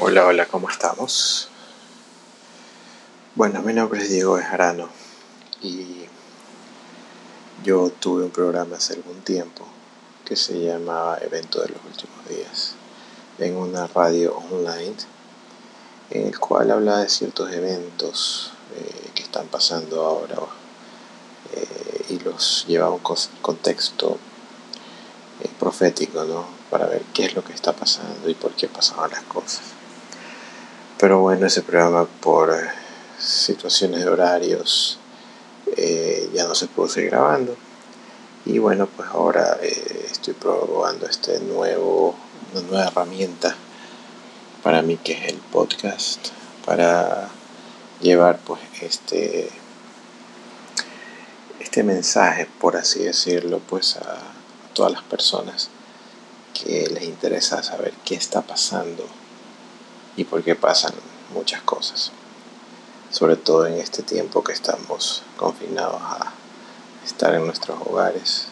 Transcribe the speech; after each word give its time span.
Hola, 0.00 0.26
hola, 0.26 0.46
¿cómo 0.46 0.70
estamos? 0.70 1.48
Bueno, 3.34 3.62
mi 3.62 3.72
nombre 3.72 4.00
es 4.00 4.08
Diego 4.08 4.34
Bejarano 4.34 4.88
y 5.60 6.04
yo 7.64 7.90
tuve 7.90 8.22
un 8.22 8.30
programa 8.30 8.76
hace 8.76 8.92
algún 8.94 9.22
tiempo 9.22 9.64
que 10.24 10.36
se 10.36 10.64
llamaba 10.64 11.18
Evento 11.18 11.60
de 11.62 11.70
los 11.70 11.84
Últimos 11.84 12.28
Días 12.28 12.74
en 13.40 13.56
una 13.56 13.88
radio 13.88 14.36
online 14.36 14.94
en 16.10 16.28
el 16.28 16.38
cual 16.38 16.70
hablaba 16.70 17.00
de 17.00 17.08
ciertos 17.08 17.50
eventos 17.50 18.52
eh, 18.76 19.10
que 19.16 19.24
están 19.24 19.48
pasando 19.48 20.06
ahora 20.06 20.36
eh, 21.54 22.06
y 22.10 22.20
los 22.20 22.66
llevaba 22.68 22.92
a 22.92 22.94
un 22.94 23.16
contexto 23.42 24.16
eh, 25.40 25.50
profético, 25.58 26.22
¿no? 26.22 26.46
Para 26.70 26.86
ver 26.86 27.02
qué 27.12 27.24
es 27.24 27.34
lo 27.34 27.42
que 27.42 27.52
está 27.52 27.72
pasando 27.72 28.30
y 28.30 28.34
por 28.34 28.52
qué 28.52 28.68
pasaban 28.68 29.10
las 29.10 29.24
cosas. 29.24 29.62
Pero 30.98 31.20
bueno, 31.20 31.46
ese 31.46 31.62
programa 31.62 32.06
por 32.20 32.52
situaciones 33.20 34.00
de 34.04 34.10
horarios 34.10 34.98
eh, 35.76 36.28
ya 36.34 36.44
no 36.48 36.56
se 36.56 36.66
pudo 36.66 36.88
seguir 36.88 37.10
grabando. 37.10 37.56
Y 38.44 38.58
bueno, 38.58 38.88
pues 38.88 39.08
ahora 39.10 39.58
eh, 39.62 40.06
estoy 40.10 40.34
probando 40.34 41.06
este 41.06 41.38
nuevo, 41.38 42.16
una 42.52 42.62
nueva 42.62 42.86
herramienta 42.88 43.54
para 44.64 44.82
mí 44.82 44.96
que 44.96 45.12
es 45.12 45.32
el 45.32 45.36
podcast, 45.36 46.30
para 46.66 47.28
llevar 48.00 48.40
pues 48.40 48.60
este, 48.80 49.50
este 51.60 51.84
mensaje, 51.84 52.48
por 52.60 52.76
así 52.76 53.04
decirlo, 53.04 53.60
pues 53.60 53.98
a 53.98 54.18
todas 54.74 54.90
las 54.90 55.02
personas 55.02 55.70
que 56.54 56.88
les 56.88 57.04
interesa 57.04 57.62
saber 57.62 57.94
qué 58.04 58.16
está 58.16 58.42
pasando 58.42 59.06
y 60.18 60.24
por 60.24 60.42
qué 60.42 60.56
pasan 60.56 60.92
muchas 61.32 61.62
cosas. 61.62 62.10
Sobre 63.10 63.36
todo 63.36 63.66
en 63.66 63.74
este 63.74 64.02
tiempo 64.02 64.42
que 64.42 64.52
estamos 64.52 65.22
confinados 65.36 66.02
a 66.02 66.32
estar 67.06 67.34
en 67.34 67.46
nuestros 67.46 67.78
hogares 67.86 68.48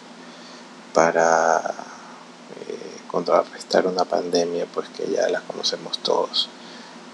para 0.94 1.58
eh, 1.58 3.00
contrarrestar 3.08 3.88
una 3.88 4.04
pandemia 4.04 4.66
pues 4.72 4.88
que 4.90 5.10
ya 5.10 5.28
la 5.28 5.40
conocemos 5.40 5.98
todos. 5.98 6.48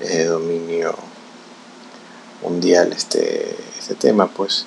Es 0.01 0.11
de 0.11 0.27
dominio 0.27 0.95
mundial 2.43 2.93
este, 2.93 3.57
este 3.79 3.95
tema 3.95 4.29
pues 4.29 4.67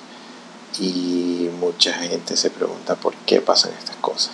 y 0.80 1.48
mucha 1.60 1.92
gente 1.94 2.36
se 2.36 2.50
pregunta 2.50 2.96
por 2.96 3.14
qué 3.24 3.40
pasan 3.40 3.72
estas 3.78 3.96
cosas. 3.96 4.32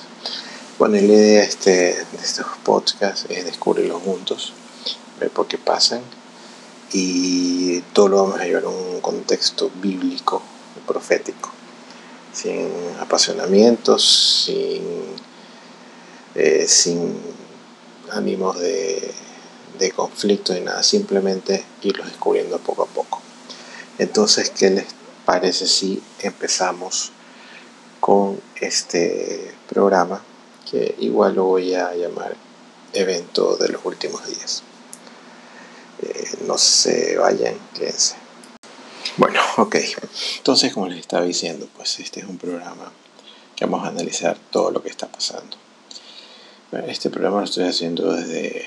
Bueno 0.78 0.94
la 0.94 1.02
idea 1.02 1.42
este, 1.42 1.70
de 1.70 2.22
estos 2.22 2.46
podcasts 2.64 3.26
es 3.28 3.44
descubrirlos 3.44 4.02
juntos 4.02 4.54
ver 5.22 5.30
por 5.30 5.46
qué 5.46 5.58
pasan 5.58 6.02
y 6.92 7.80
todo 7.92 8.08
lo 8.08 8.16
vamos 8.24 8.40
a 8.40 8.44
llevar 8.44 8.64
a 8.64 8.68
un 8.68 9.00
contexto 9.00 9.70
bíblico 9.80 10.42
profético, 10.86 11.50
sin 12.32 12.68
apasionamientos, 13.00 14.44
sin, 14.44 14.82
eh, 16.34 16.66
sin 16.68 17.18
ánimos 18.10 18.58
de, 18.58 19.14
de 19.78 19.90
conflicto 19.92 20.52
ni 20.52 20.60
nada, 20.60 20.82
simplemente 20.82 21.64
irlos 21.82 22.08
descubriendo 22.08 22.58
poco 22.58 22.82
a 22.82 22.86
poco. 22.86 23.20
Entonces, 23.98 24.50
¿qué 24.50 24.70
les 24.70 24.86
parece 25.24 25.66
si 25.66 26.02
empezamos 26.20 27.12
con 28.00 28.40
este 28.60 29.54
programa 29.68 30.22
que 30.70 30.94
igual 30.98 31.36
lo 31.36 31.44
voy 31.44 31.74
a 31.74 31.94
llamar 31.94 32.36
evento 32.92 33.56
de 33.56 33.68
los 33.68 33.84
últimos 33.84 34.26
días? 34.26 34.62
No 36.46 36.58
se 36.58 37.16
vayan, 37.16 37.56
quédense. 37.74 38.16
Bueno, 39.16 39.40
ok. 39.56 39.76
Entonces, 40.38 40.72
como 40.72 40.88
les 40.88 41.00
estaba 41.00 41.24
diciendo, 41.24 41.68
pues 41.76 41.98
este 42.00 42.20
es 42.20 42.26
un 42.26 42.38
programa 42.38 42.92
que 43.54 43.64
vamos 43.66 43.84
a 43.84 43.88
analizar 43.88 44.36
todo 44.50 44.70
lo 44.70 44.82
que 44.82 44.88
está 44.88 45.06
pasando. 45.06 45.56
Este 46.86 47.10
programa 47.10 47.40
lo 47.40 47.44
estoy 47.44 47.68
haciendo 47.68 48.12
desde 48.14 48.66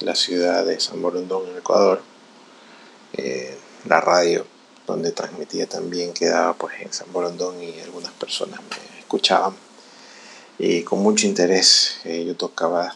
la 0.00 0.14
ciudad 0.14 0.64
de 0.64 0.78
San 0.78 1.02
Borondón, 1.02 1.48
en 1.48 1.56
Ecuador. 1.58 2.00
Eh, 3.12 3.58
la 3.86 4.00
radio 4.00 4.46
donde 4.86 5.10
transmitía 5.10 5.68
también 5.68 6.12
quedaba 6.12 6.54
pues 6.54 6.80
en 6.80 6.92
San 6.92 7.12
Borondón 7.12 7.62
y 7.62 7.80
algunas 7.80 8.12
personas 8.12 8.60
me 8.60 9.00
escuchaban. 9.00 9.54
Y 10.58 10.82
con 10.82 11.00
mucho 11.02 11.26
interés 11.26 11.96
eh, 12.04 12.24
yo 12.24 12.36
tocaba 12.36 12.94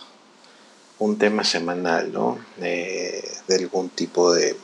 un 1.05 1.19
tema 1.19 1.45
semanal, 1.45 2.13
¿no? 2.13 2.39
de 2.57 3.23
algún 3.51 3.91
tipo 3.91 4.33
de, 4.33 4.57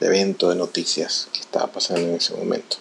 evento, 0.00 0.50
de 0.50 0.56
noticias 0.56 1.28
que 1.32 1.40
estaba 1.40 1.68
pasando 1.68 2.02
en 2.02 2.16
ese 2.16 2.34
momento. 2.34 2.76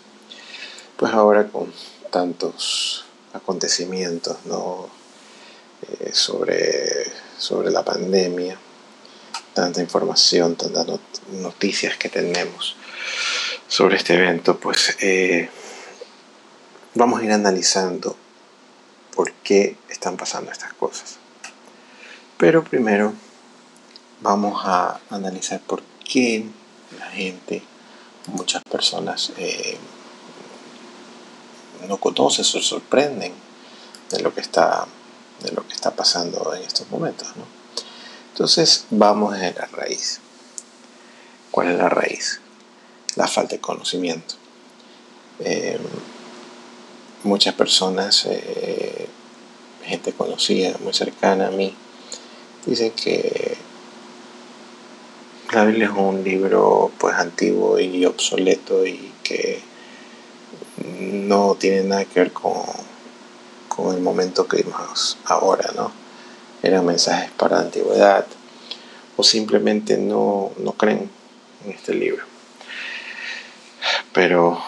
Pues 0.97 1.13
ahora 1.13 1.47
con 1.47 1.71
tantos 2.11 3.05
acontecimientos, 3.33 4.38
¿no? 4.45 4.89
Eh, 5.99 6.11
sobre, 6.13 7.05
sobre 7.38 7.69
la 7.69 7.83
pandemia, 7.83 8.57
tanta 9.53 9.81
información, 9.81 10.55
tantas 10.55 10.88
noticias 11.31 11.97
que 11.97 12.09
tenemos 12.09 12.75
sobre 13.67 13.97
este 13.97 14.15
evento, 14.15 14.57
pues 14.57 14.97
eh, 15.01 15.49
vamos 16.95 17.21
a 17.21 17.25
ir 17.25 17.31
analizando 17.31 18.15
por 19.13 19.31
qué 19.31 19.77
están 19.89 20.17
pasando 20.17 20.51
estas 20.51 20.73
cosas. 20.73 21.25
Pero 22.38 22.63
primero 22.63 23.13
vamos 24.22 24.62
a 24.66 25.00
analizar 25.09 25.62
por 25.62 25.81
qué 26.03 26.46
la 27.00 27.07
gente, 27.07 27.63
muchas 28.28 28.62
personas 28.63 29.31
eh, 29.38 29.78
no 31.88 31.97
conocen, 31.97 32.44
se 32.44 32.62
sorprenden 32.62 33.34
de 34.09 34.19
lo 34.22 34.34
que 34.34 34.41
está 34.41 34.85
de 35.41 35.51
lo 35.51 35.68
que 35.68 35.74
está 35.74 35.91
pasando 35.91 36.53
en 36.56 36.63
estos 36.63 36.90
momentos. 36.90 37.28
Entonces 38.31 38.85
vamos 38.90 39.34
a 39.34 39.38
la 39.38 39.68
raíz. 39.72 40.19
¿Cuál 41.51 41.72
es 41.72 41.78
la 41.78 41.90
raíz? 41.90 42.41
La 43.16 43.28
falta 43.28 43.56
de 43.56 43.62
conocimiento. 43.62 44.35
Eh, 45.40 45.79
muchas 47.24 47.53
personas, 47.53 48.25
eh, 48.25 49.07
gente 49.84 50.13
conocida, 50.13 50.78
muy 50.79 50.94
cercana 50.94 51.47
a 51.47 51.51
mí, 51.51 51.75
Dice 52.65 52.91
que 52.93 53.57
la 55.53 55.65
Biblia 55.65 55.85
es 55.85 55.93
un 55.95 56.23
libro 56.23 56.91
pues 56.97 57.15
antiguo 57.15 57.79
y 57.79 58.05
obsoleto 58.05 58.85
y 58.85 59.13
que 59.23 59.61
no 60.99 61.55
tiene 61.55 61.83
nada 61.83 62.05
que 62.05 62.21
ver 62.21 62.33
con, 62.33 62.63
con 63.69 63.95
el 63.95 64.01
momento 64.01 64.47
que 64.47 64.57
vivimos 64.57 65.17
ahora, 65.25 65.71
¿no? 65.75 65.91
Eran 66.63 66.85
mensajes 66.85 67.29
para 67.31 67.57
la 67.57 67.61
antigüedad 67.63 68.25
o 69.15 69.23
simplemente 69.23 69.97
no, 69.97 70.51
no 70.57 70.71
creen 70.71 71.09
en 71.63 71.71
este 71.71 71.93
libro. 71.93 72.23
Pero 74.11 74.59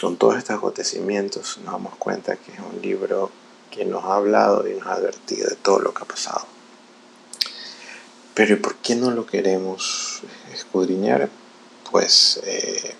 con 0.00 0.16
todos 0.16 0.38
estos 0.38 0.56
acontecimientos 0.56 1.58
nos 1.58 1.72
damos 1.72 1.96
cuenta 1.96 2.36
que 2.36 2.52
es 2.52 2.60
un 2.60 2.80
libro 2.80 3.30
que 3.70 3.84
nos 3.84 4.04
ha 4.04 4.14
hablado 4.14 4.66
y 4.66 4.74
nos 4.74 4.86
ha 4.86 4.94
advertido 4.94 5.48
de 5.48 5.56
todo 5.56 5.80
lo 5.80 5.92
que 5.92 6.02
ha 6.02 6.06
pasado. 6.06 6.55
Pero 8.36 8.52
¿y 8.52 8.56
por 8.58 8.76
qué 8.76 8.94
no 8.94 9.10
lo 9.12 9.24
queremos 9.24 10.20
escudriñar? 10.52 11.30
Pues 11.90 12.38
eh, 12.44 12.94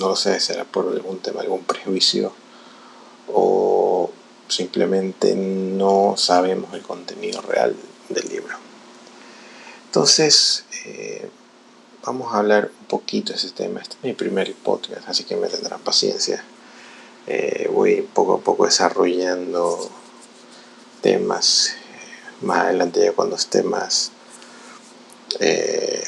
no 0.00 0.08
lo 0.08 0.16
sé, 0.16 0.40
será 0.40 0.64
por 0.64 0.88
algún 0.88 1.20
tema, 1.20 1.42
algún 1.42 1.62
prejuicio 1.62 2.32
o 3.32 4.10
simplemente 4.48 5.36
no 5.36 6.14
sabemos 6.16 6.74
el 6.74 6.82
contenido 6.82 7.40
real 7.42 7.76
del 8.08 8.28
libro. 8.28 8.56
Entonces, 9.84 10.64
eh, 10.84 11.30
vamos 12.04 12.34
a 12.34 12.38
hablar 12.38 12.72
un 12.80 12.86
poquito 12.86 13.32
de 13.32 13.38
ese 13.38 13.50
tema. 13.50 13.80
Este 13.80 13.94
es 13.94 14.02
mi 14.02 14.12
primer 14.12 14.52
podcast, 14.54 15.08
así 15.08 15.22
que 15.22 15.36
me 15.36 15.46
tendrán 15.46 15.78
paciencia. 15.82 16.42
Eh, 17.28 17.70
voy 17.72 18.02
poco 18.12 18.34
a 18.34 18.40
poco 18.40 18.64
desarrollando 18.64 19.88
temas 21.00 21.76
más 22.42 22.60
adelante 22.60 23.04
ya 23.04 23.12
cuando 23.12 23.36
esté 23.36 23.62
más 23.62 24.12
eh, 25.40 26.02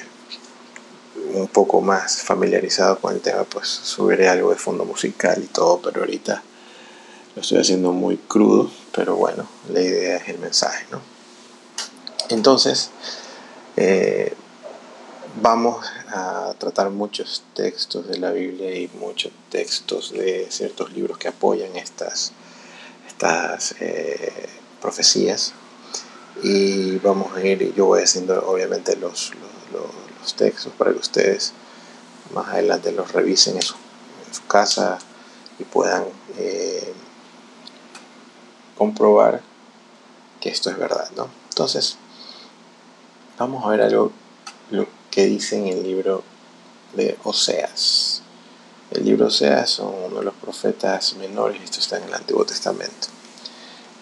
un 1.35 1.49
poco 1.49 1.81
más 1.81 2.23
familiarizado 2.23 2.99
con 2.99 3.15
el 3.15 3.21
tema 3.21 3.45
pues 3.45 3.69
subiré 3.69 4.29
algo 4.29 4.51
de 4.51 4.57
fondo 4.57 4.85
musical 4.85 5.43
y 5.43 5.47
todo 5.47 5.81
pero 5.81 6.01
ahorita 6.01 6.43
lo 7.35 7.43
estoy 7.43 7.59
haciendo 7.59 7.93
muy 7.93 8.17
crudo 8.17 8.71
pero 8.93 9.17
bueno 9.17 9.47
la 9.71 9.81
idea 9.81 10.17
es 10.17 10.29
el 10.29 10.39
mensaje 10.39 10.87
¿no? 10.91 11.01
entonces 12.29 12.91
eh, 13.77 14.35
vamos 15.41 15.85
a 16.09 16.55
tratar 16.59 16.91
muchos 16.91 17.43
textos 17.55 18.07
de 18.09 18.19
la 18.19 18.31
Biblia 18.31 18.75
y 18.77 18.89
muchos 18.99 19.33
textos 19.51 20.13
de 20.13 20.47
ciertos 20.51 20.93
libros 20.93 21.19
que 21.19 21.29
apoyan 21.29 21.77
estas, 21.77 22.33
estas 23.09 23.75
eh, 23.81 24.49
profecías 24.81 25.55
y 26.43 26.99
vamos 26.99 27.37
a 27.37 27.45
ir, 27.45 27.73
yo 27.75 27.87
voy 27.87 28.03
haciendo 28.03 28.47
obviamente 28.47 28.97
los, 28.97 29.33
los, 29.73 30.35
textos 30.37 30.73
para 30.73 30.91
que 30.91 30.99
ustedes 30.99 31.53
más 32.33 32.49
adelante 32.49 32.91
los 32.93 33.13
revisen 33.13 33.57
en 33.57 33.63
su, 33.63 33.75
casa 34.49 34.99
y 35.59 35.65
puedan 35.65 36.05
eh, 36.39 36.93
comprobar 38.77 39.43
que 40.41 40.49
esto 40.49 40.71
es 40.71 40.79
verdad, 40.79 41.09
¿no? 41.15 41.29
Entonces, 41.51 41.99
vamos 43.39 43.65
a 43.65 43.69
ver 43.69 43.83
algo 43.83 44.11
lo 44.71 44.87
que 45.11 45.27
dice 45.27 45.57
en 45.57 45.69
el 45.69 45.83
libro 45.83 46.25
de 46.95 47.17
Oseas. 47.23 48.23
El 48.91 49.05
libro 49.05 49.27
Oseas 49.27 49.71
son 49.71 49.95
uno 50.07 50.19
de 50.19 50.25
los 50.25 50.35
profetas 50.35 51.15
menores, 51.15 51.63
esto 51.63 51.79
está 51.81 51.99
en 51.99 52.05
el 52.05 52.15
Antiguo 52.15 52.45
Testamento. 52.45 53.09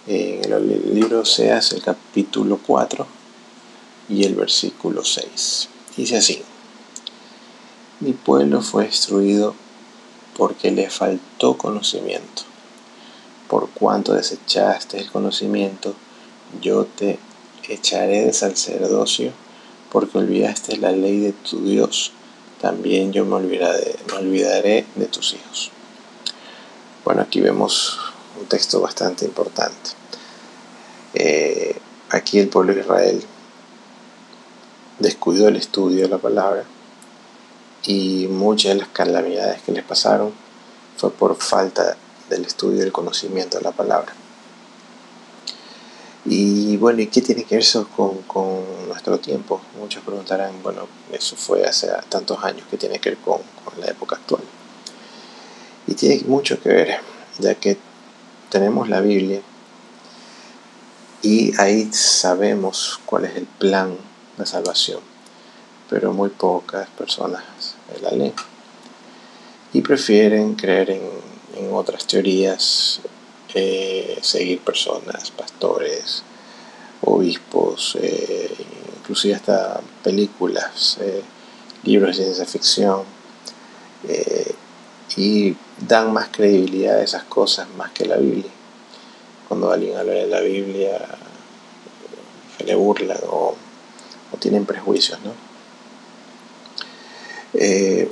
En 0.04 0.52
el 0.52 0.94
libro 0.94 1.20
Oseas, 1.20 1.70
el 1.72 1.81
capítulo 1.81 2.58
4 2.66 3.06
y 4.08 4.25
el 4.25 4.34
versículo 4.34 5.04
6. 5.04 5.69
Dice 5.96 6.16
así, 6.16 6.43
mi 8.00 8.12
pueblo 8.12 8.62
fue 8.62 8.87
destruido 8.87 9.54
porque 10.37 10.72
le 10.72 10.90
faltó 10.90 11.56
conocimiento. 11.56 12.43
Por 13.49 13.70
cuanto 13.70 14.14
desechaste 14.14 14.99
el 14.99 15.08
conocimiento, 15.12 15.94
yo 16.60 16.84
te 16.84 17.20
echaré 17.69 18.25
de 18.25 18.32
sacerdocio, 18.32 19.31
porque 19.93 20.19
olvidaste 20.19 20.78
la 20.78 20.90
ley 20.90 21.20
de 21.20 21.32
tu 21.32 21.64
Dios. 21.64 22.10
También 22.60 23.12
yo 23.12 23.25
me 23.25 23.37
olvidaré, 23.37 23.94
me 24.08 24.14
olvidaré 24.14 24.84
de 24.96 25.06
tus 25.06 25.34
hijos. 25.34 25.70
Bueno, 27.05 27.22
aquí 27.22 27.40
vemos 27.40 28.12
un 28.43 28.49
texto 28.49 28.81
bastante 28.81 29.25
importante. 29.25 29.91
Eh, 31.15 31.77
aquí 32.11 32.39
el 32.39 32.49
pueblo 32.49 32.75
de 32.75 32.81
Israel 32.81 33.23
descuidó 34.99 35.49
el 35.49 35.56
estudio 35.56 36.03
de 36.03 36.09
la 36.09 36.19
palabra 36.19 36.65
y 37.85 38.27
muchas 38.29 38.75
de 38.75 38.81
las 38.81 38.89
calamidades 38.89 39.62
que 39.62 39.73
les 39.73 39.85
pasaron 39.85 40.33
fue 40.97 41.11
por 41.11 41.37
falta 41.37 41.97
del 42.29 42.44
estudio 42.44 42.79
y 42.79 42.81
del 42.81 42.93
conocimiento 42.93 43.59
de 43.59 43.65
la 43.65 43.73
palabra. 43.73 44.12
Y 46.25 46.77
bueno, 46.77 47.00
¿y 47.00 47.09
qué 47.09 47.21
tiene 47.21 47.43
que 47.43 47.56
ver 47.56 47.65
eso 47.65 47.89
con, 47.89 48.21
nuestro 48.87 49.19
tiempo? 49.19 49.61
Muchos 49.79 50.05
preguntarán, 50.05 50.62
bueno, 50.62 50.87
eso 51.11 51.35
fue 51.35 51.65
hace 51.65 51.89
tantos 52.09 52.43
años, 52.44 52.65
¿qué 52.71 52.77
tiene 52.77 53.00
que 53.00 53.11
ver 53.11 53.19
con, 53.19 53.41
con 53.65 53.81
la 53.81 53.87
época 53.87 54.17
actual? 54.17 54.43
Y 55.89 55.94
tiene 55.94 56.23
mucho 56.29 56.61
que 56.61 56.69
ver, 56.69 57.00
ya 57.41 57.56
que 57.56 57.77
tenemos 58.52 58.90
la 58.90 59.00
Biblia 59.00 59.40
y 61.22 61.58
ahí 61.58 61.90
sabemos 61.90 63.00
cuál 63.06 63.25
es 63.25 63.34
el 63.37 63.46
plan 63.46 63.96
de 64.37 64.44
salvación, 64.44 65.00
pero 65.88 66.12
muy 66.12 66.28
pocas 66.28 66.87
personas 66.90 67.43
la 68.02 68.10
leen 68.10 68.34
y 69.72 69.81
prefieren 69.81 70.54
creer 70.54 70.90
en, 70.90 71.32
otras 71.72 72.06
teorías, 72.06 73.00
eh, 73.54 74.19
seguir 74.20 74.60
personas, 74.60 75.31
pastores, 75.31 76.22
obispos, 77.00 77.96
eh, 78.00 78.55
inclusive 78.98 79.34
hasta 79.34 79.81
películas, 80.02 80.98
eh, 81.00 81.22
libros 81.84 82.16
de 82.19 82.25
ciencia 82.25 82.44
ficción, 82.44 83.05
y 85.16 85.55
dan 85.87 86.12
más 86.12 86.29
credibilidad 86.29 86.96
a 86.96 87.02
esas 87.02 87.25
cosas 87.25 87.69
más 87.76 87.90
que 87.93 88.06
la 88.06 88.17
Biblia. 88.17 88.50
Cuando 89.49 89.70
alguien 89.70 89.96
habla 89.96 90.12
de 90.12 90.26
la 90.26 90.40
Biblia, 90.40 90.99
se 92.56 92.64
le 92.64 92.75
burla 92.75 93.19
o, 93.29 93.56
o 94.32 94.37
tienen 94.38 94.64
prejuicios, 94.64 95.20
¿no? 95.23 95.32
Eh, 97.55 98.11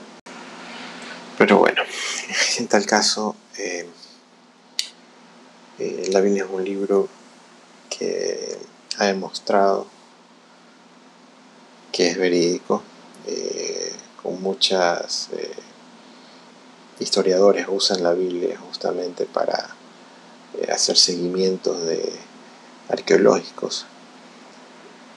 pero 1.39 1.59
bueno, 1.59 1.83
en 2.59 2.69
tal 2.69 2.85
caso, 2.85 3.37
eh, 3.57 3.89
eh, 5.79 6.09
la 6.13 6.21
Biblia 6.21 6.45
es 6.45 6.51
un 6.51 6.65
libro 6.65 7.09
que 7.89 8.59
ha 8.99 9.07
demostrado 9.07 9.87
que 11.91 12.09
es 12.09 12.19
verídico, 12.19 12.83
con 14.23 14.41
muchas 14.43 15.31
historiadores 17.01 17.67
usan 17.69 18.03
la 18.03 18.13
Biblia 18.13 18.57
justamente 18.59 19.27
para 19.27 19.75
hacer 20.73 20.97
seguimientos 20.97 21.85
de 21.85 22.13
arqueológicos. 22.89 23.87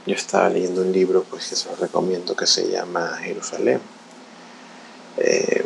Yo 0.06 0.16
estaba 0.16 0.50
leyendo 0.50 0.82
un 0.82 0.92
libro 0.92 1.24
pues, 1.30 1.48
que 1.50 1.56
se 1.56 1.70
lo 1.70 1.76
recomiendo 1.76 2.36
que 2.36 2.48
se 2.48 2.70
llama 2.70 3.18
Jerusalén 3.22 3.80
eh, 5.18 5.64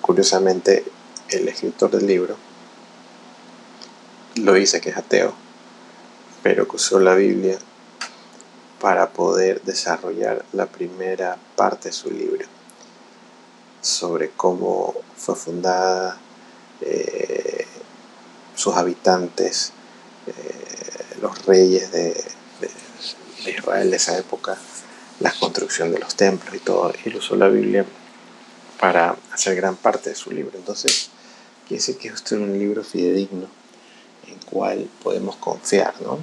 curiosamente, 0.00 0.84
el 1.30 1.48
escritor 1.48 1.90
del 1.90 2.06
libro 2.06 2.36
lo 4.36 4.52
dice 4.52 4.80
que 4.80 4.90
es 4.90 4.96
ateo, 4.96 5.32
pero 6.42 6.66
que 6.66 6.76
usó 6.76 6.98
la 6.98 7.14
Biblia 7.14 7.56
para 8.80 9.10
poder 9.10 9.62
desarrollar 9.62 10.44
la 10.52 10.66
primera 10.66 11.38
parte 11.56 11.88
de 11.88 11.92
su 11.92 12.10
libro 12.10 12.46
sobre 13.84 14.30
cómo 14.30 14.94
fue 15.16 15.36
fundada, 15.36 16.18
eh, 16.80 17.66
sus 18.56 18.74
habitantes, 18.76 19.72
eh, 20.26 21.16
los 21.20 21.44
reyes 21.46 21.92
de, 21.92 22.14
de 23.44 23.50
Israel 23.50 23.90
de 23.90 23.96
esa 23.96 24.16
época, 24.16 24.56
la 25.20 25.32
construcción 25.32 25.92
de 25.92 25.98
los 25.98 26.14
templos 26.14 26.54
y 26.54 26.60
todo. 26.60 26.92
Él 27.04 27.16
usó 27.16 27.36
la 27.36 27.48
Biblia 27.48 27.84
para 28.80 29.16
hacer 29.32 29.54
gran 29.54 29.76
parte 29.76 30.10
de 30.10 30.16
su 30.16 30.30
libro. 30.30 30.56
Entonces, 30.56 31.10
quiere 31.68 31.80
decir 31.80 31.98
que 31.98 32.08
esto 32.08 32.34
es 32.34 32.40
un 32.40 32.58
libro 32.58 32.82
fidedigno 32.82 33.46
en 34.26 34.38
cual 34.50 34.88
podemos 35.02 35.36
confiar, 35.36 35.94
¿no? 36.02 36.18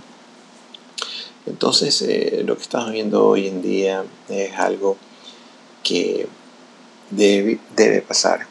Entonces, 1.45 2.01
eh, 2.03 2.43
lo 2.45 2.55
que 2.55 2.63
estamos 2.63 2.91
viendo 2.91 3.25
hoy 3.27 3.47
en 3.47 3.61
día 3.61 4.03
es 4.29 4.53
algo 4.57 4.97
que 5.83 6.27
debe, 7.11 7.59
debe 7.75 8.01
pasar 8.01 8.47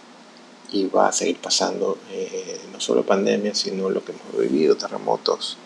y 0.73 0.87
va 0.87 1.09
a 1.09 1.12
seguir 1.12 1.41
pasando, 1.41 1.99
eh, 2.11 2.61
no 2.73 2.81
solo 2.81 3.05
pandemia, 3.05 3.55
sino 3.55 3.91
lo 3.91 4.05
que 4.05 4.12
hemos 4.12 4.39
vivido, 4.39 4.77
terremotos. 4.77 5.57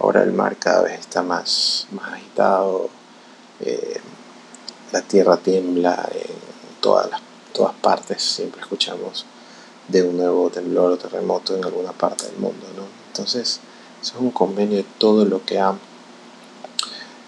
Ahora 0.00 0.22
el 0.22 0.32
mar 0.32 0.56
cada 0.56 0.82
vez 0.82 1.00
está 1.00 1.22
más, 1.22 1.86
más 1.92 2.14
agitado, 2.14 2.90
eh, 3.60 4.00
la 4.92 5.02
tierra 5.02 5.36
tiembla 5.36 6.08
en 6.12 6.80
todas, 6.80 7.10
las, 7.10 7.20
todas 7.52 7.74
partes, 7.74 8.22
siempre 8.22 8.60
escuchamos 8.60 9.24
de 9.88 10.02
un 10.02 10.16
nuevo 10.16 10.50
temblor 10.50 10.92
o 10.92 10.96
terremoto 10.96 11.56
en 11.56 11.64
alguna 11.64 11.92
parte 11.92 12.26
del 12.26 12.36
mundo. 12.36 12.66
¿no? 12.76 12.82
Entonces, 13.08 13.60
eso 14.02 14.14
es 14.14 14.20
un 14.20 14.30
convenio 14.30 14.78
de 14.78 14.86
todo 14.98 15.24
lo 15.24 15.44
que 15.44 15.58
ha 15.58 15.74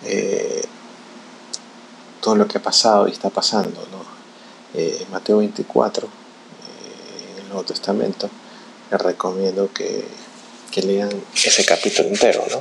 eh, 0.05 0.63
todo 2.21 2.37
lo 2.37 2.49
que 2.49 2.59
ha 2.59 2.63
pasado 2.63 3.09
y 3.09 3.13
está 3.13 3.31
pasando. 3.31 3.81
¿no? 3.93 4.06
Eh, 4.77 5.07
Mateo 5.11 5.39
24, 5.39 6.07
en 7.33 7.43
el 7.43 7.49
Nuevo 7.49 7.65
Testamento, 7.65 8.29
les 8.91 9.01
recomiendo 9.01 9.73
que, 9.73 10.05
que 10.71 10.83
lean 10.83 11.11
ese 11.35 11.65
capítulo 11.65 12.09
entero, 12.09 12.45
¿no? 12.51 12.61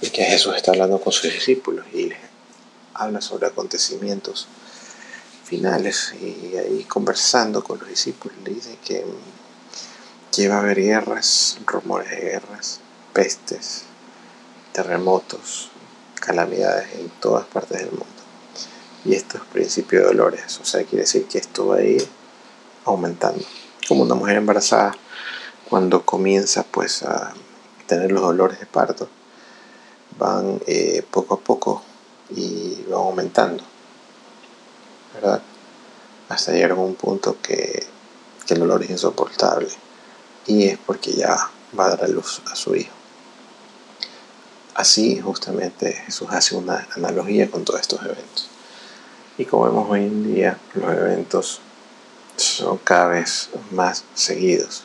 y 0.00 0.10
que 0.10 0.24
Jesús 0.24 0.54
está 0.56 0.72
hablando 0.72 1.00
con 1.00 1.12
sus 1.12 1.32
discípulos 1.32 1.86
y 1.92 2.06
les 2.06 2.18
habla 2.94 3.20
sobre 3.20 3.46
acontecimientos 3.46 4.46
finales 5.44 6.14
y 6.20 6.56
ahí 6.56 6.84
conversando 6.84 7.64
con 7.64 7.78
los 7.78 7.88
discípulos 7.88 8.36
le 8.44 8.54
dice 8.54 8.78
que, 8.84 9.04
que 10.32 10.48
va 10.48 10.56
a 10.56 10.60
haber 10.60 10.80
guerras, 10.80 11.58
rumores 11.66 12.10
de 12.10 12.16
guerras, 12.16 12.80
pestes, 13.12 13.82
terremotos, 14.72 15.70
calamidades 16.20 16.92
en 16.94 17.08
todas 17.20 17.46
partes 17.46 17.78
del 17.78 17.90
mundo. 17.90 18.17
Y 19.04 19.14
esto 19.14 19.38
es 19.38 19.44
principio 19.44 20.00
de 20.00 20.06
dolores, 20.06 20.58
o 20.60 20.64
sea, 20.64 20.84
quiere 20.84 21.02
decir 21.02 21.26
que 21.26 21.38
esto 21.38 21.68
va 21.68 21.76
a 21.76 21.82
ir 21.82 22.06
aumentando. 22.84 23.44
Como 23.86 24.02
una 24.02 24.14
mujer 24.14 24.36
embarazada, 24.36 24.94
cuando 25.68 26.04
comienza 26.04 26.64
pues 26.64 27.02
a 27.02 27.32
tener 27.86 28.10
los 28.10 28.22
dolores 28.22 28.58
de 28.60 28.66
parto, 28.66 29.08
van 30.18 30.60
eh, 30.66 31.02
poco 31.10 31.34
a 31.34 31.40
poco 31.40 31.82
y 32.30 32.84
va 32.90 32.96
aumentando, 32.96 33.62
¿verdad? 35.14 35.40
Hasta 36.28 36.52
llegar 36.52 36.72
a 36.72 36.74
un 36.74 36.94
punto 36.94 37.36
que, 37.42 37.86
el 38.48 38.60
dolor 38.60 38.82
es 38.82 38.88
insoportable 38.88 39.68
y 40.46 40.68
es 40.68 40.78
porque 40.78 41.12
ya 41.12 41.36
va 41.78 41.84
a 41.84 41.88
dar 41.90 42.04
a 42.04 42.08
luz 42.08 42.40
a 42.50 42.56
su 42.56 42.74
hijo. 42.74 42.94
Así 44.74 45.20
justamente 45.20 45.92
Jesús 45.92 46.28
hace 46.30 46.56
una 46.56 46.88
analogía 46.96 47.50
con 47.50 47.66
todos 47.66 47.82
estos 47.82 48.00
eventos. 48.00 48.48
Y 49.38 49.44
como 49.44 49.66
vemos 49.66 49.88
hoy 49.88 50.00
en 50.00 50.34
día, 50.34 50.58
los 50.74 50.92
eventos 50.92 51.60
son 52.36 52.78
cada 52.78 53.08
vez 53.08 53.50
más 53.70 54.04
seguidos. 54.14 54.84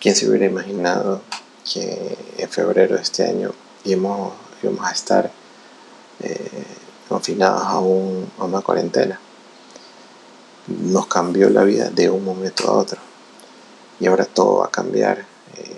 ¿Quién 0.00 0.14
se 0.14 0.28
hubiera 0.28 0.46
imaginado 0.46 1.20
que 1.72 2.16
en 2.38 2.48
febrero 2.48 2.94
de 2.94 3.02
este 3.02 3.26
año 3.26 3.52
íbamos, 3.84 4.34
íbamos 4.62 4.86
a 4.86 4.92
estar 4.92 5.30
eh, 6.20 6.64
confinados 7.08 7.62
a, 7.62 7.78
un, 7.80 8.30
a 8.38 8.44
una 8.44 8.60
cuarentena. 8.60 9.18
Nos 10.68 11.06
cambió 11.06 11.50
la 11.50 11.64
vida 11.64 11.90
de 11.90 12.08
un 12.08 12.24
momento 12.24 12.68
a 12.68 12.72
otro. 12.72 13.00
Y 13.98 14.06
ahora 14.06 14.24
todo 14.24 14.58
va 14.58 14.66
a 14.66 14.70
cambiar. 14.70 15.18
Eh, 15.56 15.76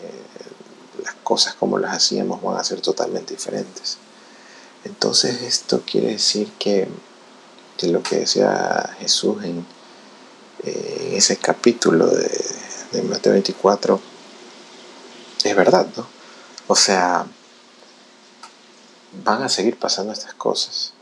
las 1.05 1.15
cosas 1.23 1.55
como 1.55 1.79
las 1.79 1.95
hacíamos 1.95 2.43
van 2.43 2.57
a 2.57 2.65
ser 2.65 2.81
totalmente 2.81 3.35
diferentes. 3.35 3.99
Entonces 4.89 5.43
esto 5.43 5.83
quiere 5.85 6.09
decir 6.09 6.51
que, 6.59 6.89
que 7.77 7.89
lo 7.89 8.03
que 8.03 8.21
decía 8.21 8.97
Jesús 8.99 9.45
en, 9.45 9.65
ese 11.13 11.37
capítulo 11.37 12.09
de, 12.09 12.29
de 12.93 13.03
Mateo 13.03 13.33
24 13.33 14.01
es 15.45 15.57
verdad, 15.57 15.87
¿no? 15.97 16.07
O 16.67 16.75
sea, 16.75 17.27
van 19.25 19.43
a 19.43 19.49
seguir 19.49 19.79
pasando 19.79 20.13
estas 20.13 20.35
cosas 20.35 20.95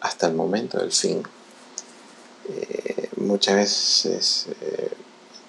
hasta 0.00 0.26
el 0.26 0.34
momento 0.34 0.78
del 0.78 0.92
fin. 0.92 1.22
Eh, 2.48 3.08
muchas 3.16 3.56
veces 3.56 4.46
eh, 4.60 4.90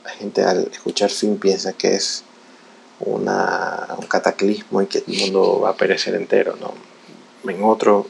la 0.04 0.12
gente 0.12 0.44
al 0.44 0.70
escuchar 0.72 1.10
fin 1.10 1.38
piensa 1.38 1.74
que 1.74 1.96
es 1.96 2.24
una, 3.00 3.88
un 3.98 4.06
cataclismo 4.06 4.82
y 4.82 4.88
que 4.88 5.04
el 5.06 5.20
mundo 5.20 5.62
va 5.62 5.72
a 5.72 5.78
perecer 5.78 6.16
entero. 6.16 6.56
¿no? 6.56 6.74
En 7.46 7.64
otro 7.64 8.08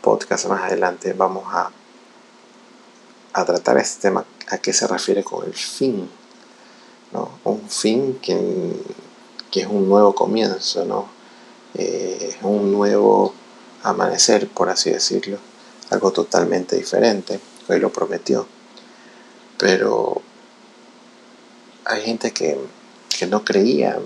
podcast 0.00 0.46
más 0.46 0.62
adelante 0.62 1.12
vamos 1.12 1.44
a, 1.52 1.70
a 3.32 3.44
tratar 3.44 3.78
este 3.78 4.02
tema, 4.02 4.24
a 4.48 4.58
qué 4.58 4.72
se 4.72 4.86
refiere 4.86 5.24
con 5.24 5.44
el 5.44 5.54
fin. 5.54 6.08
¿no? 7.12 7.30
Un 7.44 7.68
fin 7.68 8.18
que, 8.20 8.38
que 9.50 9.60
es 9.62 9.66
un 9.66 9.88
nuevo 9.88 10.14
comienzo, 10.14 10.84
¿no? 10.84 11.08
Eh, 11.74 12.36
un 12.42 12.72
nuevo 12.72 13.34
amanecer, 13.82 14.48
por 14.48 14.68
así 14.68 14.90
decirlo, 14.90 15.38
algo 15.90 16.12
totalmente 16.12 16.76
diferente, 16.76 17.40
hoy 17.68 17.80
lo 17.80 17.92
prometió. 17.92 18.46
Pero 19.56 20.22
hay 21.84 22.02
gente 22.02 22.32
que, 22.32 22.58
que 23.18 23.26
no 23.26 23.44
creía 23.44 23.98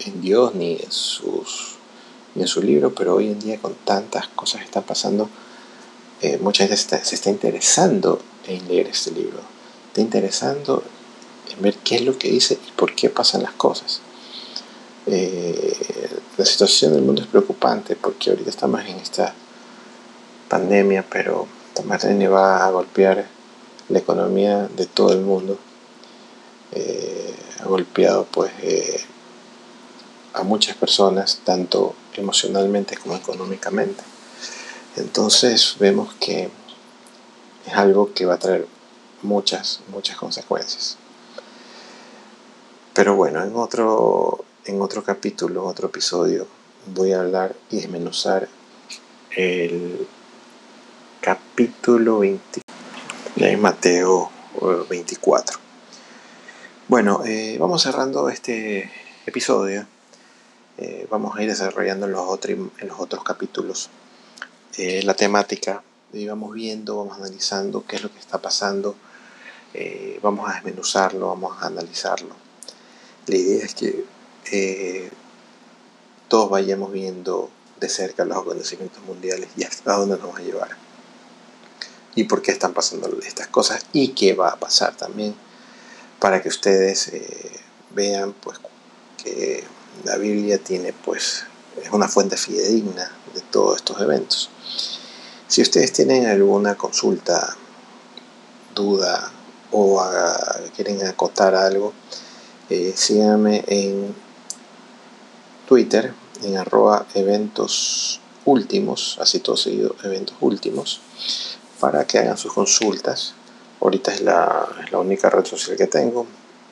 en 0.00 0.20
Dios 0.20 0.54
ni 0.54 0.74
en, 0.74 0.92
sus, 0.92 1.71
ni 2.34 2.42
en 2.42 2.48
su 2.48 2.62
libro, 2.62 2.94
pero 2.94 3.14
hoy 3.14 3.28
en 3.28 3.38
día 3.38 3.58
con 3.58 3.74
tantas 3.84 4.28
cosas 4.28 4.60
que 4.60 4.66
están 4.66 4.84
pasando, 4.84 5.28
eh, 6.20 6.38
mucha 6.40 6.66
gente 6.66 7.04
se 7.04 7.14
está 7.14 7.30
interesando 7.30 8.20
en 8.46 8.66
leer 8.68 8.88
este 8.88 9.10
libro, 9.10 9.40
está 9.88 10.00
interesando 10.00 10.82
en 11.52 11.62
ver 11.62 11.76
qué 11.78 11.96
es 11.96 12.02
lo 12.02 12.18
que 12.18 12.30
dice 12.30 12.58
y 12.66 12.70
por 12.72 12.94
qué 12.94 13.10
pasan 13.10 13.42
las 13.42 13.52
cosas. 13.52 14.00
Eh, 15.06 15.76
la 16.36 16.44
situación 16.44 16.92
del 16.92 17.02
mundo 17.02 17.22
es 17.22 17.28
preocupante 17.28 17.96
porque 17.96 18.30
ahorita 18.30 18.50
estamos 18.50 18.80
en 18.82 18.96
esta 18.98 19.34
pandemia, 20.48 21.04
pero 21.10 21.48
pandemia 21.74 22.30
va 22.30 22.66
a 22.66 22.70
golpear 22.70 23.26
la 23.88 23.98
economía 23.98 24.68
de 24.68 24.86
todo 24.86 25.12
el 25.12 25.20
mundo. 25.20 25.58
Eh, 26.72 27.34
ha 27.60 27.64
golpeado 27.64 28.26
pues 28.30 28.52
eh, 28.62 29.00
a 30.34 30.42
muchas 30.42 30.76
personas, 30.76 31.40
tanto 31.44 31.94
emocionalmente 32.14 32.96
como 32.96 33.16
económicamente. 33.16 34.02
Entonces 34.96 35.76
vemos 35.78 36.14
que 36.14 36.50
es 37.66 37.74
algo 37.74 38.12
que 38.12 38.26
va 38.26 38.34
a 38.34 38.38
traer 38.38 38.66
muchas, 39.22 39.80
muchas 39.88 40.16
consecuencias. 40.16 40.96
Pero 42.94 43.16
bueno, 43.16 43.42
en 43.42 43.56
otro, 43.56 44.44
en 44.66 44.82
otro 44.82 45.02
capítulo, 45.02 45.64
otro 45.64 45.88
episodio, 45.88 46.46
voy 46.86 47.12
a 47.12 47.20
hablar 47.20 47.54
y 47.70 47.76
desmenuzar 47.76 48.48
el 49.30 50.06
capítulo 51.20 52.18
20 52.18 52.60
de 53.36 53.56
Mateo 53.56 54.30
24. 54.90 55.58
Bueno, 56.88 57.22
eh, 57.24 57.56
vamos 57.58 57.82
cerrando 57.82 58.28
este 58.28 58.90
episodio. 59.24 59.86
Eh, 60.78 61.06
vamos 61.10 61.36
a 61.36 61.42
ir 61.42 61.48
desarrollando 61.48 62.06
en 62.06 62.12
los, 62.12 62.22
otros, 62.26 62.56
en 62.78 62.88
los 62.88 62.98
otros 62.98 63.22
capítulos 63.22 63.90
eh, 64.78 65.02
la 65.02 65.14
temática 65.14 65.82
y 66.12 66.26
vamos 66.26 66.52
viendo, 66.52 66.96
vamos 66.96 67.18
analizando 67.18 67.84
qué 67.86 67.96
es 67.96 68.02
lo 68.02 68.12
que 68.12 68.18
está 68.18 68.40
pasando. 68.40 68.94
Eh, 69.74 70.18
vamos 70.22 70.48
a 70.48 70.54
desmenuzarlo, 70.54 71.28
vamos 71.28 71.62
a 71.62 71.66
analizarlo. 71.66 72.34
La 73.26 73.36
idea 73.36 73.64
es 73.64 73.74
que 73.74 74.04
eh, 74.50 75.10
todos 76.28 76.50
vayamos 76.50 76.92
viendo 76.92 77.50
de 77.80 77.88
cerca 77.88 78.24
los 78.24 78.38
acontecimientos 78.38 79.02
mundiales 79.04 79.48
y 79.56 79.64
hasta 79.64 79.94
dónde 79.94 80.18
nos 80.18 80.34
va 80.34 80.38
a 80.38 80.42
llevar. 80.42 80.76
Y 82.14 82.24
por 82.24 82.42
qué 82.42 82.52
están 82.52 82.74
pasando 82.74 83.08
estas 83.22 83.48
cosas 83.48 83.86
y 83.92 84.08
qué 84.08 84.34
va 84.34 84.50
a 84.50 84.56
pasar 84.56 84.94
también. 84.96 85.34
Para 86.18 86.42
que 86.42 86.48
ustedes 86.48 87.08
eh, 87.08 87.60
vean 87.94 88.34
pues 88.34 88.60
que 89.22 89.64
la 90.04 90.16
Biblia 90.16 90.58
tiene 90.58 90.92
pues 90.92 91.44
es 91.82 91.90
una 91.90 92.08
fuente 92.08 92.36
fidedigna 92.36 93.10
de 93.34 93.40
todos 93.40 93.76
estos 93.76 94.00
eventos. 94.00 94.50
Si 95.48 95.62
ustedes 95.62 95.92
tienen 95.92 96.26
alguna 96.26 96.74
consulta, 96.76 97.56
duda 98.74 99.30
o 99.70 100.02
quieren 100.74 101.06
acotar 101.06 101.54
algo, 101.54 101.92
eh, 102.70 102.92
síganme 102.96 103.64
en 103.66 104.14
Twitter, 105.66 106.14
en 106.42 106.56
arroba 106.56 107.06
eventos 107.14 108.20
últimos, 108.44 109.18
así 109.20 109.40
todo 109.40 109.56
seguido, 109.56 109.94
eventos 110.02 110.36
últimos, 110.40 111.00
para 111.80 112.06
que 112.06 112.18
hagan 112.18 112.38
sus 112.38 112.52
consultas. 112.52 113.34
Ahorita 113.80 114.12
es 114.14 114.20
la, 114.20 114.68
es 114.84 114.92
la 114.92 114.98
única 114.98 115.28
red 115.30 115.44
social 115.44 115.76
que 115.76 115.86
tengo. 115.86 116.26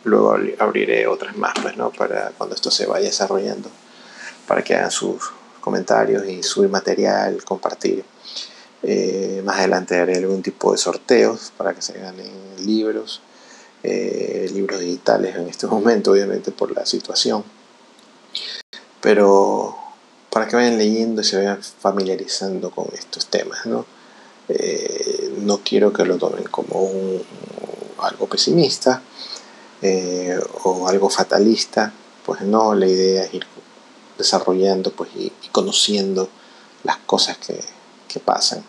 Luego 0.05 0.37
abriré 0.59 1.07
otras 1.07 1.37
más, 1.37 1.53
pues, 1.63 1.77
¿no? 1.77 1.91
Para 1.91 2.31
cuando 2.31 2.55
esto 2.55 2.71
se 2.71 2.87
vaya 2.87 3.07
desarrollando, 3.07 3.69
para 4.47 4.63
que 4.63 4.75
hagan 4.75 4.91
sus 4.91 5.33
comentarios 5.61 6.27
y 6.27 6.43
subir 6.43 6.71
material, 6.71 7.45
compartir. 7.45 8.05
Eh, 8.83 9.43
más 9.45 9.59
adelante 9.59 9.99
haré 9.99 10.17
algún 10.17 10.43
tipo 10.43 10.73
de 10.73 10.79
sorteos 10.79 11.53
para 11.57 11.75
que 11.75 11.83
se 11.83 11.99
ganen 11.99 12.33
libros, 12.65 13.21
eh, 13.83 14.49
libros 14.55 14.81
digitales 14.81 15.37
en 15.37 15.49
este 15.49 15.67
momento, 15.69 16.13
obviamente 16.13 16.51
por 16.51 16.73
la 16.73 16.87
situación. 16.87 17.45
Pero 19.03 19.77
para 20.31 20.47
que 20.49 20.57
vayan 20.57 20.79
leyendo 20.79 21.21
y 21.21 21.25
se 21.25 21.37
vayan 21.37 21.63
familiarizando 21.63 22.71
con 22.71 22.87
estos 22.95 23.27
temas, 23.27 23.67
¿no? 23.67 23.85
Eh, 24.49 25.35
no 25.39 25.61
quiero 25.63 25.93
que 25.93 26.05
lo 26.05 26.17
tomen 26.17 26.45
como 26.45 26.81
un, 26.83 27.23
algo 27.99 28.27
pesimista 28.27 29.03
eh, 29.83 30.39
o 30.65 30.89
algo 30.89 31.09
fatalista, 31.09 31.93
pues 32.25 32.43
no, 32.43 32.75
la 32.75 32.87
idea 32.87 33.25
es 33.25 33.35
ir 33.35 33.47
desarrollando 34.19 34.93
pues, 34.93 35.11
y, 35.17 35.33
conociendo 35.53 36.29
las 36.85 36.99
cosas 36.99 37.39
que, 37.39 37.59
que 38.07 38.21
pasan. 38.21 38.63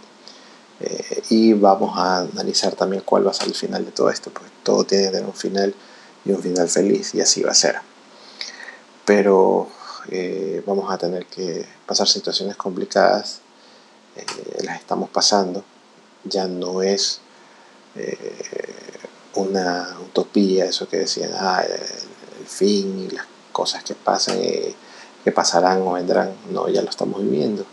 Eh, 0.79 1.23
y 1.29 1.53
vamos 1.53 1.97
a 1.97 2.19
analizar 2.19 2.75
también 2.75 3.03
cuál 3.05 3.27
va 3.27 3.31
a 3.31 3.33
ser 3.33 3.47
el 3.47 3.55
final 3.55 3.85
de 3.85 3.91
todo 3.91 4.09
esto, 4.09 4.31
pues 4.31 4.49
todo 4.63 4.83
tiene 4.85 5.05
que 5.05 5.11
tener 5.11 5.25
un 5.25 5.33
final 5.33 5.75
y 6.23 6.31
un 6.31 6.41
final 6.41 6.69
feliz 6.69 7.13
y 7.13 7.21
así 7.21 7.41
va 7.41 7.51
a 7.51 7.55
ser. 7.55 7.75
Pero 9.05 9.67
eh, 10.09 10.63
vamos 10.65 10.91
a 10.91 10.97
tener 10.97 11.25
que 11.25 11.65
pasar 11.85 12.07
situaciones 12.07 12.55
complicadas, 12.55 13.41
las 14.63 14.79
estamos 14.79 15.09
pasando, 15.09 15.63
ya 16.23 16.47
no 16.47 16.81
es 16.81 17.21
una 19.35 19.97
utopía, 20.05 20.65
eso 20.65 20.87
que 20.87 20.97
decían, 20.97 21.31
ah, 21.35 21.63
el, 21.63 22.47
fin 22.47 23.07
y 23.07 23.15
las 23.15 23.25
cosas 23.51 23.83
que 23.83 23.93
pasan, 23.93 24.37
eh, 24.39 24.75
que 25.23 25.31
pasarán 25.31 25.81
o 25.83 25.93
vendrán, 25.93 26.33
no, 26.49 26.67
ya 26.67 26.81
lo 26.81 26.89
estamos 26.89 27.21
viviendo. 27.21 27.65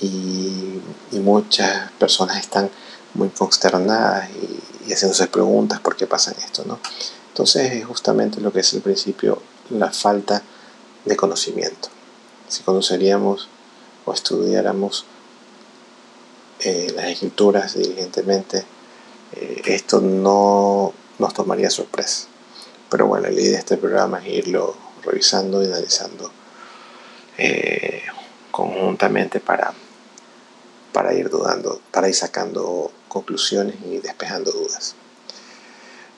Y, 0.00 0.80
muchas 1.12 1.90
personas 1.92 2.36
están 2.38 2.70
muy 3.14 3.30
consternadas 3.30 4.28
y, 4.30 4.88
y, 4.88 4.92
haciéndose 4.92 5.26
preguntas 5.28 5.80
por 5.80 5.96
qué 5.96 6.06
pasan 6.06 6.34
esto, 6.44 6.62
¿no? 6.66 6.78
Entonces 7.28 7.72
es 7.72 7.84
justamente 7.84 8.40
lo 8.40 8.52
que 8.52 8.60
es 8.60 8.72
el 8.74 8.82
principio, 8.82 9.42
la 9.70 9.90
falta 9.90 10.42
de 11.04 11.16
conocimiento. 11.16 11.88
Si 12.48 12.62
conoceríamos 12.62 13.48
o 14.04 14.12
estudiáramos 14.12 15.06
eh, 16.60 16.92
las 16.96 17.06
escrituras 17.06 17.74
diligentemente, 17.74 18.64
eh, 19.34 19.62
esto 19.66 20.00
no 20.00 20.92
nos 21.18 21.34
tomaría 21.34 21.70
sorpresa. 21.70 22.28
Pero 22.90 23.06
bueno, 23.06 23.28
la 23.28 23.32
idea 23.32 23.52
de 23.52 23.58
este 23.58 23.76
programa 23.76 24.18
es 24.20 24.46
irlo 24.46 24.74
revisando 25.02 25.62
y 25.62 25.66
analizando 25.66 26.30
eh, 27.38 28.02
conjuntamente 28.50 29.40
para, 29.40 29.74
para 30.92 31.14
ir 31.14 31.28
dudando, 31.28 31.80
para 31.90 32.08
ir 32.08 32.14
sacando 32.14 32.90
conclusiones 33.08 33.76
y 33.84 33.98
despejando 33.98 34.52
dudas. 34.52 34.94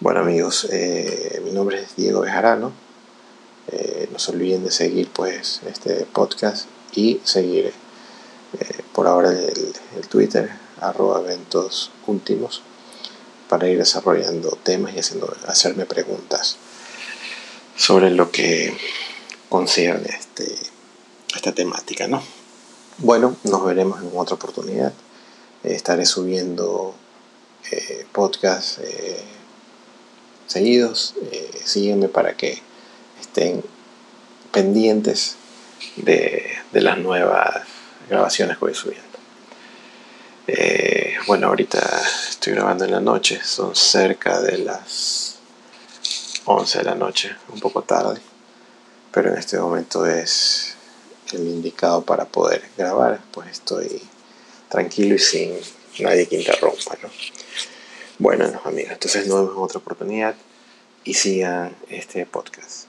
Bueno 0.00 0.20
amigos, 0.20 0.68
eh, 0.70 1.40
mi 1.44 1.50
nombre 1.50 1.82
es 1.82 1.96
Diego 1.96 2.20
Bejarano 2.20 2.72
no 4.10 4.18
se 4.18 4.32
olviden 4.32 4.64
de 4.64 4.70
seguir 4.70 5.10
pues 5.10 5.60
este 5.66 6.06
podcast 6.06 6.66
y 6.94 7.20
seguir 7.24 7.72
por 8.94 9.06
ahora 9.06 9.30
el, 9.30 10.08
Twitter 10.08 10.50
arroba 10.80 11.20
eventos 11.20 11.90
para 13.48 13.68
ir 13.68 13.78
desarrollando 13.78 14.58
temas 14.62 14.94
y 14.94 14.98
haciendo, 14.98 15.34
hacerme 15.46 15.86
preguntas 15.86 16.56
sobre 17.76 18.10
lo 18.10 18.30
que 18.30 18.76
concierne 19.48 20.08
este, 20.08 20.54
esta 21.34 21.52
temática, 21.52 22.08
¿no? 22.08 22.22
Bueno, 22.98 23.36
nos 23.44 23.64
veremos 23.64 24.02
en 24.02 24.10
otra 24.14 24.34
oportunidad. 24.34 24.92
Eh, 25.62 25.74
estaré 25.74 26.04
subiendo 26.04 26.94
eh, 27.70 28.06
podcasts 28.12 28.78
eh, 28.82 29.22
seguidos. 30.46 31.14
sígueme 31.64 32.08
para 32.08 32.36
que 32.36 32.60
estén 33.20 33.62
pendientes 34.52 35.36
de, 35.96 36.50
de, 36.72 36.80
las 36.80 36.98
nuevas 36.98 37.62
grabaciones 38.08 38.58
que 38.58 38.64
voy 38.64 38.74
subiendo. 38.74 39.06
Bueno, 41.28 41.48
ahorita 41.48 41.78
estoy 42.30 42.54
grabando 42.54 42.86
en 42.86 42.90
la 42.90 43.00
noche, 43.00 43.38
son 43.44 43.76
cerca 43.76 44.40
de 44.40 44.56
las 44.56 45.36
11 46.46 46.78
de 46.78 46.84
la 46.84 46.94
noche, 46.94 47.36
un 47.52 47.60
poco 47.60 47.82
tarde, 47.82 48.18
pero 49.12 49.30
en 49.30 49.38
este 49.38 49.58
momento 49.58 50.06
es 50.06 50.74
el 51.32 51.46
indicado 51.46 52.02
para 52.02 52.24
poder 52.24 52.64
grabar, 52.78 53.20
pues 53.30 53.50
estoy 53.50 54.00
tranquilo 54.70 55.16
y 55.16 55.18
sin 55.18 55.52
nadie 55.98 56.26
que 56.26 56.36
interrumpa, 56.36 56.96
¿no? 57.02 57.10
Bueno, 58.18 58.46
amigos, 58.64 58.92
entonces 58.92 59.26
nos 59.26 59.40
vemos 59.40 59.54
en 59.54 59.62
otra 59.62 59.78
oportunidad 59.80 60.34
y 61.04 61.12
sigan 61.12 61.76
este 61.90 62.24
podcast. 62.24 62.87